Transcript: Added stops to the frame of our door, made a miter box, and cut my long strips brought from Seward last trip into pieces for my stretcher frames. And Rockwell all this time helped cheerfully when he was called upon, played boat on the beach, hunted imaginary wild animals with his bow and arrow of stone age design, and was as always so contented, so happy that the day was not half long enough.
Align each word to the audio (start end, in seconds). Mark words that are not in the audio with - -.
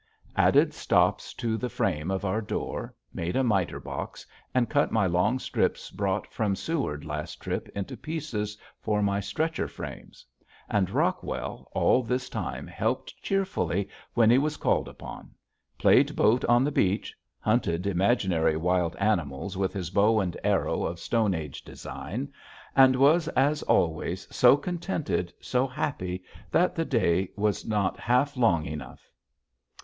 Added 0.35 0.73
stops 0.73 1.31
to 1.35 1.57
the 1.57 1.69
frame 1.69 2.09
of 2.09 2.25
our 2.25 2.41
door, 2.41 2.95
made 3.13 3.35
a 3.35 3.43
miter 3.43 3.79
box, 3.79 4.25
and 4.51 4.67
cut 4.67 4.91
my 4.91 5.05
long 5.05 5.37
strips 5.37 5.91
brought 5.91 6.25
from 6.33 6.55
Seward 6.55 7.05
last 7.05 7.35
trip 7.35 7.69
into 7.75 7.95
pieces 7.95 8.57
for 8.79 9.03
my 9.03 9.19
stretcher 9.19 9.67
frames. 9.67 10.25
And 10.67 10.89
Rockwell 10.89 11.67
all 11.73 12.01
this 12.01 12.29
time 12.29 12.65
helped 12.65 13.15
cheerfully 13.21 13.89
when 14.15 14.31
he 14.31 14.39
was 14.39 14.57
called 14.57 14.87
upon, 14.87 15.35
played 15.77 16.15
boat 16.15 16.43
on 16.45 16.63
the 16.63 16.71
beach, 16.71 17.13
hunted 17.39 17.85
imaginary 17.85 18.57
wild 18.57 18.95
animals 18.95 19.55
with 19.55 19.71
his 19.71 19.91
bow 19.91 20.19
and 20.19 20.35
arrow 20.43 20.81
of 20.83 20.99
stone 20.99 21.35
age 21.35 21.61
design, 21.63 22.33
and 22.75 22.95
was 22.95 23.27
as 23.27 23.61
always 23.61 24.27
so 24.35 24.57
contented, 24.57 25.31
so 25.39 25.67
happy 25.67 26.23
that 26.49 26.73
the 26.73 26.85
day 26.85 27.29
was 27.37 27.67
not 27.67 27.99
half 27.99 28.35
long 28.35 28.65
enough. 28.65 29.07